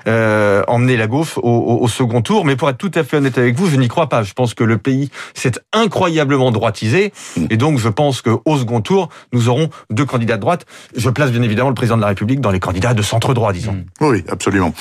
euh, 0.07 0.63
emmener 0.69 0.99
la 0.99 1.07
gauche 1.07 1.39
au, 1.39 1.41
au- 1.43 1.83
au 1.83 1.89
second 1.89 2.21
tour. 2.21 2.45
Mais 2.45 2.55
pour 2.55 2.69
être 2.69 2.77
tout 2.77 2.91
à 2.95 3.03
fait 3.03 3.17
honnête 3.17 3.39
avec 3.39 3.57
vous, 3.57 3.67
je 3.71 3.77
n'y 3.77 3.89
crois 3.89 4.11
pas. 4.11 4.23
Je 4.25 4.35
pense 4.35 4.53
que 4.53 4.65
le 4.65 4.77
pays 4.77 5.11
s'est 5.33 5.53
incroyablement 5.73 6.51
et 7.51 7.57
donc 7.57 7.79
je 7.79 7.89
pense 7.89 8.23
que 8.23 8.31
au 8.45 8.59
second 8.59 8.81
tour, 8.81 9.09
nous 9.33 9.49
aurons 9.49 9.71
deux 9.91 10.05
candidats 10.05 10.37
de 10.37 10.41
droite. 10.41 10.67
Je 10.97 11.11
place 11.11 11.31
bien 11.31 11.43
évidemment 11.43 11.69
le 11.69 11.75
président 11.75 11.97
de 11.97 12.03
la 12.03 12.09
République 12.09 12.41
dans 12.41 12.51
les 12.51 12.61
candidats 12.61 12.95
de 12.95 13.03
centre 13.03 13.35
droit, 13.35 13.53
disons. 13.53 13.73
Mm. 13.73 13.85
Oui, 14.01 14.25
absolument. 14.31 14.73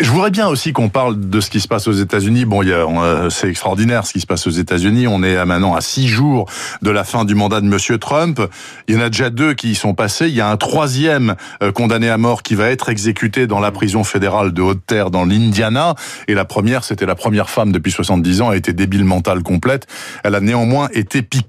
Je 0.00 0.10
voudrais 0.10 0.30
bien 0.30 0.48
aussi 0.48 0.72
qu'on 0.72 0.88
parle 0.88 1.18
de 1.28 1.40
ce 1.40 1.50
qui 1.50 1.60
se 1.60 1.68
passe 1.68 1.88
aux 1.88 1.92
États-Unis. 1.92 2.44
Bon, 2.44 2.62
euh, 2.64 3.30
c'est 3.30 3.48
extraordinaire 3.48 4.06
ce 4.06 4.12
qui 4.12 4.20
se 4.20 4.26
passe 4.26 4.46
aux 4.46 4.50
États-Unis. 4.50 5.06
On 5.06 5.22
est 5.22 5.44
maintenant 5.44 5.74
à 5.74 5.80
six 5.80 6.08
jours 6.08 6.48
de 6.82 6.90
la 6.90 7.04
fin 7.04 7.24
du 7.24 7.34
mandat 7.34 7.60
de 7.60 7.66
Monsieur 7.66 7.98
Trump. 7.98 8.40
Il 8.88 8.94
y 8.94 8.98
en 8.98 9.00
a 9.00 9.08
déjà 9.08 9.30
deux 9.30 9.54
qui 9.54 9.70
y 9.70 9.74
sont 9.74 9.94
passés. 9.94 10.28
Il 10.28 10.34
y 10.34 10.40
a 10.40 10.48
un 10.48 10.56
troisième 10.56 11.34
euh, 11.62 11.72
condamné 11.72 12.08
à 12.08 12.18
mort 12.18 12.42
qui 12.42 12.54
va 12.54 12.70
être 12.70 12.88
exécuté 12.88 13.46
dans 13.46 13.60
la 13.60 13.70
prison 13.70 14.04
fédérale 14.04 14.52
de 14.52 14.62
Haute-Terre 14.62 15.10
dans 15.10 15.24
l'Indiana. 15.24 15.94
Et 16.28 16.34
la 16.34 16.44
première, 16.44 16.84
c'était 16.84 17.06
la 17.06 17.14
première 17.14 17.50
femme 17.50 17.72
depuis 17.72 17.92
70 17.92 18.42
ans, 18.42 18.50
a 18.50 18.56
été 18.56 18.72
débile 18.72 19.04
mentale 19.04 19.42
complète. 19.42 19.86
Elle 20.24 20.34
a 20.34 20.40
néanmoins 20.40 20.88
été 20.92 21.22
piquée. 21.22 21.41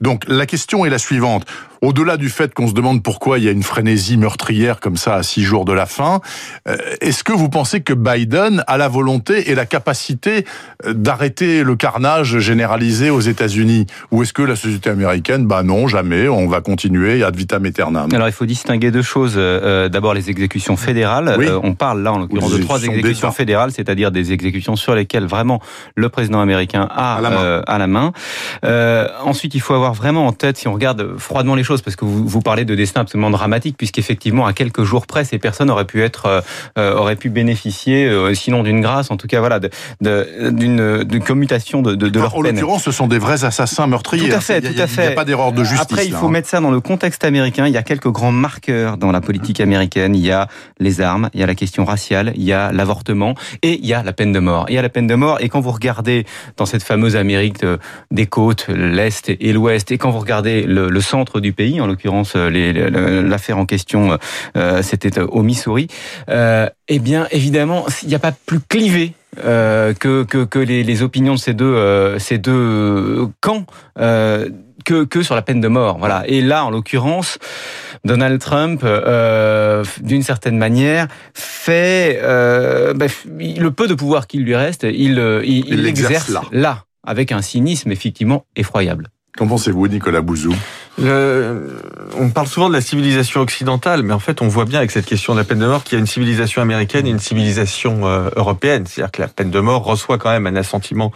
Donc 0.00 0.24
la 0.28 0.46
question 0.46 0.84
est 0.86 0.90
la 0.90 0.98
suivante. 0.98 1.44
Au-delà 1.80 2.16
du 2.16 2.28
fait 2.28 2.54
qu'on 2.54 2.68
se 2.68 2.74
demande 2.74 3.02
pourquoi 3.02 3.40
il 3.40 3.44
y 3.44 3.48
a 3.48 3.50
une 3.50 3.64
frénésie 3.64 4.16
meurtrière 4.16 4.78
comme 4.78 4.96
ça 4.96 5.16
à 5.16 5.24
six 5.24 5.42
jours 5.42 5.64
de 5.64 5.72
la 5.72 5.86
fin, 5.86 6.20
euh, 6.68 6.76
est-ce 7.00 7.24
que 7.24 7.32
vous 7.32 7.48
pensez 7.48 7.80
que 7.80 7.92
Biden 7.92 8.62
a 8.68 8.76
la 8.78 8.86
volonté 8.86 9.50
et 9.50 9.56
la 9.56 9.66
capacité 9.66 10.44
euh, 10.86 10.92
d'arrêter 10.94 11.64
le 11.64 11.74
carnage 11.74 12.38
généralisé 12.38 13.10
aux 13.10 13.20
États-Unis? 13.20 13.86
Ou 14.12 14.22
est-ce 14.22 14.32
que 14.32 14.42
la 14.42 14.54
société 14.54 14.90
américaine, 14.90 15.44
bah 15.48 15.64
non, 15.64 15.88
jamais, 15.88 16.28
on 16.28 16.46
va 16.46 16.60
continuer 16.60 17.24
ad 17.24 17.34
vitam 17.34 17.64
aeternam? 17.66 18.10
Alors 18.14 18.28
il 18.28 18.32
faut 18.32 18.46
distinguer 18.46 18.92
deux 18.92 19.02
choses. 19.02 19.34
Euh, 19.36 19.88
D'abord 19.88 20.14
les 20.14 20.30
exécutions 20.30 20.76
fédérales. 20.76 21.34
Oui. 21.36 21.46
Euh, 21.48 21.58
on 21.64 21.74
parle 21.74 22.02
là 22.04 22.12
en 22.12 22.18
l'occurrence 22.20 22.52
de 22.52 22.58
trois 22.62 22.80
exécutions 22.84 23.32
fédérales, 23.32 23.72
c'est-à-dire 23.72 24.12
des 24.12 24.30
exécutions 24.32 24.76
sur 24.76 24.94
lesquelles 24.94 25.26
vraiment 25.26 25.60
le 25.96 26.08
président 26.10 26.40
américain 26.40 26.86
a 26.88 27.16
À 27.16 27.20
la 27.20 27.30
main. 27.30 27.36
euh, 27.40 27.62
à 27.66 27.78
la 27.78 27.86
main. 27.88 28.12
Euh, 29.12 29.24
ensuite 29.24 29.54
il 29.54 29.60
faut 29.60 29.74
avoir 29.74 29.94
vraiment 29.94 30.26
en 30.26 30.32
tête, 30.32 30.56
si 30.56 30.68
on 30.68 30.72
regarde 30.72 31.16
froidement 31.18 31.54
les 31.54 31.64
choses, 31.64 31.82
parce 31.82 31.96
que 31.96 32.04
vous, 32.04 32.26
vous 32.26 32.40
parlez 32.40 32.64
de 32.64 32.74
destin 32.74 33.02
absolument 33.02 33.30
dramatique, 33.30 33.76
puisqu'effectivement, 33.76 34.46
à 34.46 34.52
quelques 34.52 34.84
jours 34.84 35.06
près, 35.06 35.24
ces 35.24 35.38
personnes 35.38 35.70
auraient 35.70 35.84
pu 35.84 36.02
être, 36.02 36.42
euh, 36.78 36.94
auraient 36.96 37.16
pu 37.16 37.30
bénéficier, 37.30 38.06
euh, 38.06 38.34
sinon 38.34 38.62
d'une 38.62 38.80
grâce, 38.80 39.10
en 39.10 39.16
tout 39.16 39.26
cas, 39.26 39.40
voilà, 39.40 39.60
d'une 39.60 41.04
de, 41.04 41.18
commutation 41.18 41.82
de, 41.82 41.94
de, 41.94 42.08
de 42.08 42.18
leur 42.18 42.34
en 42.34 42.42
peine. 42.42 42.56
En 42.56 42.60
l'occurrence, 42.60 42.84
ce 42.84 42.92
sont 42.92 43.06
des 43.06 43.18
vrais 43.18 43.44
assassins 43.44 43.86
meurtriers. 43.86 44.28
Tout 44.28 44.34
à 44.34 44.40
fait, 44.40 44.60
tout 44.60 44.80
à 44.80 44.86
fait. 44.86 45.02
Il 45.02 45.06
n'y 45.06 45.12
a 45.12 45.16
pas 45.16 45.24
d'erreur 45.24 45.52
de 45.52 45.64
justice. 45.64 45.80
Après, 45.80 46.06
il 46.06 46.12
faut 46.12 46.26
là, 46.26 46.32
mettre 46.32 46.48
ça 46.48 46.60
dans 46.60 46.70
le 46.70 46.80
contexte 46.80 47.24
américain. 47.24 47.66
Il 47.66 47.72
y 47.72 47.76
a 47.76 47.82
quelques 47.82 48.10
grands 48.10 48.32
marqueurs 48.32 48.96
dans 48.96 49.12
la 49.12 49.20
politique 49.20 49.60
américaine. 49.60 50.14
Il 50.14 50.24
y 50.24 50.30
a 50.30 50.48
les 50.78 51.00
armes, 51.00 51.28
il 51.34 51.40
y 51.40 51.42
a 51.42 51.46
la 51.46 51.54
question 51.54 51.84
raciale, 51.84 52.32
il 52.36 52.44
y 52.44 52.52
a 52.52 52.72
l'avortement 52.72 53.34
et 53.62 53.78
il 53.78 53.86
y 53.86 53.94
a 53.94 54.02
la 54.02 54.12
peine 54.12 54.32
de 54.32 54.38
mort. 54.38 54.66
Il 54.68 54.74
y 54.74 54.78
a 54.78 54.82
la 54.82 54.88
peine 54.88 55.06
de 55.06 55.14
mort. 55.14 55.38
Et 55.40 55.48
quand 55.48 55.60
vous 55.60 55.70
regardez 55.70 56.26
dans 56.56 56.66
cette 56.66 56.82
fameuse 56.82 57.16
Amérique 57.16 57.64
des 58.10 58.26
côtes, 58.26 58.66
l'Est 58.68 59.01
et 59.28 59.52
l'Ouest, 59.52 59.90
et 59.92 59.98
quand 59.98 60.10
vous 60.10 60.20
regardez 60.20 60.62
le, 60.62 60.88
le 60.88 61.00
centre 61.00 61.40
du 61.40 61.52
pays, 61.52 61.80
en 61.80 61.86
l'occurrence 61.86 62.34
l'affaire 62.34 63.58
en 63.58 63.66
question, 63.66 64.18
euh, 64.56 64.82
c'était 64.82 65.20
au 65.20 65.42
Missouri, 65.42 65.88
euh, 66.28 66.68
eh 66.88 66.98
bien 66.98 67.26
évidemment, 67.30 67.86
il 68.02 68.08
n'y 68.08 68.14
a 68.14 68.18
pas 68.18 68.32
plus 68.32 68.60
clivé 68.60 69.12
euh, 69.44 69.94
que, 69.94 70.24
que, 70.24 70.44
que 70.44 70.58
les, 70.58 70.84
les, 70.84 71.02
opinions 71.02 71.34
de 71.34 71.38
ces 71.38 71.54
deux, 71.54 71.64
euh, 71.64 72.18
ces 72.18 72.38
deux 72.38 73.28
camps 73.40 73.64
euh, 73.98 74.48
que, 74.84 75.04
que 75.04 75.22
sur 75.22 75.34
la 75.34 75.42
peine 75.42 75.60
de 75.60 75.68
mort. 75.68 75.98
Voilà. 75.98 76.24
Et 76.26 76.42
là, 76.42 76.66
en 76.66 76.70
l'occurrence, 76.70 77.38
Donald 78.04 78.40
Trump, 78.40 78.82
euh, 78.84 79.84
d'une 80.02 80.22
certaine 80.22 80.58
manière, 80.58 81.08
fait 81.34 82.20
euh, 82.22 82.92
bah, 82.92 83.06
le 83.26 83.68
peu 83.70 83.88
de 83.88 83.94
pouvoir 83.94 84.26
qu'il 84.26 84.44
lui 84.44 84.56
reste, 84.56 84.82
il, 84.82 85.18
il, 85.44 85.94
là. 86.28 86.42
là, 86.52 86.84
avec 87.04 87.32
un 87.32 87.42
cynisme 87.42 87.90
effectivement 87.92 88.46
effroyable. 88.56 89.08
Qu'en 89.36 89.46
pensez-vous, 89.46 89.88
Nicolas 89.88 90.20
Bouzou? 90.20 90.54
Le, 90.98 91.78
on 92.18 92.28
parle 92.28 92.46
souvent 92.46 92.68
de 92.68 92.74
la 92.74 92.82
civilisation 92.82 93.40
occidentale, 93.40 94.02
mais 94.02 94.12
en 94.12 94.18
fait, 94.18 94.42
on 94.42 94.48
voit 94.48 94.66
bien 94.66 94.78
avec 94.78 94.90
cette 94.90 95.06
question 95.06 95.32
de 95.32 95.38
la 95.38 95.44
peine 95.44 95.58
de 95.58 95.66
mort 95.66 95.84
qu'il 95.84 95.94
y 95.94 95.96
a 95.96 96.00
une 96.00 96.06
civilisation 96.06 96.60
américaine 96.60 97.06
et 97.06 97.10
une 97.10 97.18
civilisation 97.18 98.06
euh, 98.06 98.28
européenne. 98.36 98.84
C'est-à-dire 98.86 99.10
que 99.10 99.22
la 99.22 99.28
peine 99.28 99.50
de 99.50 99.60
mort 99.60 99.84
reçoit 99.84 100.18
quand 100.18 100.30
même 100.30 100.46
un 100.46 100.56
assentiment 100.56 101.10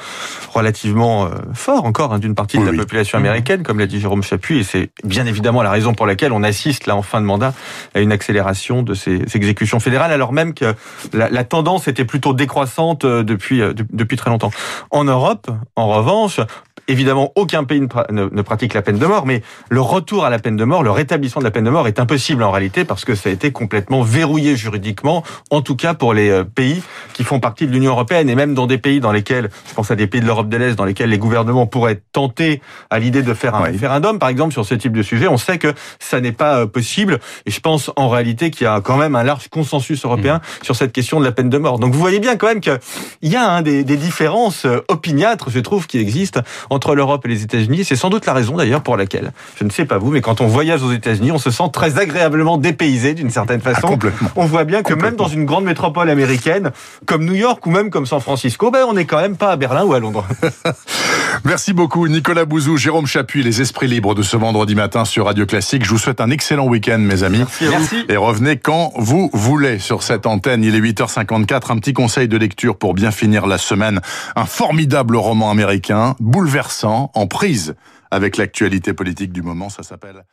relativement 0.52 1.26
euh, 1.26 1.28
fort 1.52 1.84
encore 1.84 2.14
hein, 2.14 2.18
d'une 2.18 2.34
partie 2.34 2.56
oui, 2.56 2.62
de 2.62 2.68
la 2.68 2.72
oui. 2.72 2.78
population 2.78 3.18
américaine, 3.18 3.62
comme 3.62 3.78
l'a 3.78 3.86
dit 3.86 4.00
Jérôme 4.00 4.22
Chapuis, 4.22 4.60
et 4.60 4.64
c'est 4.64 4.90
bien 5.04 5.26
évidemment 5.26 5.62
la 5.62 5.70
raison 5.70 5.92
pour 5.92 6.06
laquelle 6.06 6.32
on 6.32 6.42
assiste 6.42 6.86
là 6.86 6.96
en 6.96 7.02
fin 7.02 7.20
de 7.20 7.26
mandat 7.26 7.52
à 7.94 8.00
une 8.00 8.12
accélération 8.12 8.82
de 8.82 8.94
ces 8.94 9.20
exécutions 9.34 9.78
fédérales, 9.78 10.12
alors 10.12 10.32
même 10.32 10.54
que 10.54 10.74
la, 11.12 11.28
la 11.28 11.44
tendance 11.44 11.86
était 11.86 12.04
plutôt 12.06 12.32
décroissante 12.32 13.04
euh, 13.04 13.22
depuis 13.22 13.60
depuis 13.92 14.16
très 14.16 14.30
longtemps. 14.30 14.50
En 14.90 15.04
Europe, 15.04 15.50
en 15.76 15.88
revanche, 15.88 16.40
évidemment, 16.88 17.32
aucun 17.34 17.64
pays 17.64 17.80
ne, 17.80 17.86
pra 17.86 18.06
ne, 18.10 18.28
ne, 18.30 18.42
pratique 18.42 18.74
la 18.74 18.82
peine 18.82 18.98
de 18.98 19.06
mort, 19.06 19.26
mais 19.26 19.42
le 19.68 19.80
retour 19.80 20.24
à 20.24 20.30
la 20.30 20.38
peine 20.38 20.56
de 20.56 20.64
mort, 20.64 20.82
le 20.82 20.90
rétablissement 20.90 21.40
de 21.40 21.44
la 21.44 21.50
peine 21.50 21.64
de 21.64 21.70
mort 21.70 21.88
est 21.88 21.98
impossible 21.98 22.42
en 22.42 22.50
réalité 22.50 22.84
parce 22.84 23.04
que 23.04 23.14
ça 23.14 23.28
a 23.28 23.32
été 23.32 23.50
complètement 23.50 24.02
verrouillé 24.02 24.56
juridiquement, 24.56 25.24
en 25.50 25.62
tout 25.62 25.76
cas 25.76 25.94
pour 25.94 26.14
les 26.14 26.44
pays 26.44 26.82
qui 27.12 27.24
font 27.24 27.40
partie 27.40 27.66
de 27.66 27.72
l'Union 27.72 27.92
européenne 27.92 28.28
et 28.28 28.34
même 28.34 28.54
dans 28.54 28.66
des 28.66 28.78
pays 28.78 29.00
dans 29.00 29.12
lesquels, 29.12 29.50
je 29.68 29.74
pense 29.74 29.90
à 29.90 29.96
des 29.96 30.06
pays 30.06 30.20
de 30.20 30.26
l'Europe 30.26 30.48
de 30.48 30.56
l'Est, 30.56 30.76
dans 30.76 30.84
lesquels 30.84 31.10
les 31.10 31.18
gouvernements 31.18 31.66
pourraient 31.66 32.00
tenter 32.12 32.60
à 32.90 32.98
l'idée 32.98 33.22
de 33.22 33.34
faire 33.34 33.54
un 33.54 33.62
référendum, 33.62 34.18
par 34.18 34.28
exemple, 34.28 34.52
sur 34.52 34.64
ce 34.64 34.74
type 34.74 34.92
de 34.92 35.02
sujet. 35.02 35.28
On 35.28 35.38
sait 35.38 35.58
que 35.58 35.74
ça 35.98 36.20
n'est 36.20 36.32
pas 36.32 36.66
possible 36.66 37.18
et 37.46 37.50
je 37.50 37.60
pense 37.60 37.90
en 37.96 38.08
réalité 38.08 38.50
qu'il 38.50 38.64
y 38.64 38.68
a 38.68 38.80
quand 38.80 38.96
même 38.96 39.16
un 39.16 39.22
large 39.24 39.48
consensus 39.48 40.04
européen 40.04 40.36
mmh. 40.36 40.64
sur 40.64 40.76
cette 40.76 40.92
question 40.92 41.20
de 41.20 41.24
la 41.24 41.32
peine 41.32 41.50
de 41.50 41.58
mort. 41.58 41.78
Donc 41.78 41.92
vous 41.92 42.00
voyez 42.00 42.20
bien 42.20 42.36
quand 42.36 42.46
même 42.46 42.60
qu'il 42.60 42.78
y 43.22 43.36
a 43.36 43.50
hein, 43.50 43.62
des, 43.62 43.84
des 43.84 43.96
différences 43.96 44.66
opiniâtres, 44.88 45.50
je 45.50 45.60
trouve, 45.60 45.86
qui 45.86 45.98
existent 45.98 46.40
entre 46.70 46.94
l'Europe 46.94 47.24
et 47.26 47.28
les 47.28 47.42
États-Unis. 47.42 47.84
C'est 47.84 47.96
sans 47.96 48.10
doute 48.10 48.26
la 48.26 48.32
raison 48.32 48.56
d'ailleurs 48.56 48.82
pour 48.82 48.96
laquelle, 48.96 49.32
je 49.58 49.64
ne 49.64 49.70
sais 49.70 49.84
pas 49.84 49.98
vous, 49.98 50.10
mais 50.10 50.20
quand 50.20 50.40
on 50.40 50.46
voyage 50.46 50.82
aux 50.82 50.92
États-Unis, 50.92 51.32
on 51.32 51.38
se 51.38 51.50
sent 51.50 51.70
très 51.72 51.98
agréablement 51.98 52.58
dépaysé 52.58 53.14
d'une 53.14 53.30
certaine 53.30 53.60
façon. 53.60 53.98
Ah, 54.02 54.26
on 54.36 54.46
voit 54.46 54.64
bien 54.64 54.82
que 54.82 54.94
même 54.94 55.16
dans 55.16 55.28
une 55.28 55.44
grande 55.44 55.64
métropole 55.64 56.10
américaine, 56.10 56.70
comme 57.06 57.24
New 57.24 57.34
York 57.34 57.64
ou 57.66 57.70
même 57.70 57.90
comme 57.90 58.06
San 58.06 58.20
Francisco, 58.20 58.70
ben 58.70 58.84
on 58.88 58.94
n'est 58.94 59.04
quand 59.04 59.20
même 59.20 59.36
pas 59.36 59.52
à 59.52 59.56
Berlin 59.56 59.84
ou 59.84 59.92
à 59.92 60.00
Londres. 60.00 60.26
Merci 61.44 61.72
beaucoup 61.72 62.08
Nicolas 62.08 62.44
Bouzou, 62.44 62.76
Jérôme 62.76 63.06
Chapuis, 63.06 63.42
les 63.42 63.60
esprits 63.60 63.88
libres 63.88 64.14
de 64.14 64.22
ce 64.22 64.36
vendredi 64.36 64.74
matin 64.74 65.04
sur 65.04 65.26
Radio 65.26 65.46
Classique. 65.46 65.84
Je 65.84 65.90
vous 65.90 65.98
souhaite 65.98 66.20
un 66.20 66.30
excellent 66.30 66.66
week-end 66.66 66.98
mes 66.98 67.22
amis. 67.22 67.38
Merci, 67.38 67.64
Merci. 67.68 68.04
Et 68.08 68.16
revenez 68.16 68.56
quand 68.56 68.92
vous 68.96 69.30
voulez 69.32 69.78
sur 69.78 70.02
cette 70.02 70.26
antenne. 70.26 70.64
Il 70.64 70.74
est 70.74 70.80
8h54. 70.80 71.72
Un 71.72 71.78
petit 71.78 71.92
conseil 71.92 72.28
de 72.28 72.36
lecture 72.36 72.76
pour 72.78 72.94
bien 72.94 73.10
finir 73.10 73.46
la 73.46 73.58
semaine. 73.58 74.00
Un 74.34 74.46
formidable 74.46 75.16
roman 75.16 75.50
américain, 75.50 76.16
bouleversant, 76.20 77.10
en 77.14 77.26
prise 77.26 77.74
avec 78.10 78.36
l'actualité 78.36 78.92
politique 78.92 79.32
du 79.32 79.42
moment. 79.42 79.68
Ça 79.68 79.82
s'appelle 79.82 80.24